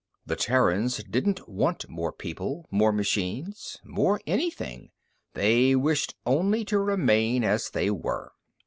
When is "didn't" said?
1.03-1.47